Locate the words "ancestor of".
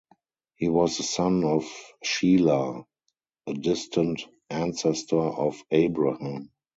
4.49-5.63